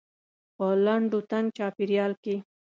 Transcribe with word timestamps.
په 0.55 0.67
لنډ 0.85 1.09
و 1.15 1.19
تنګ 1.31 1.47
چاپيریال 1.57 2.13
کې. 2.23 2.35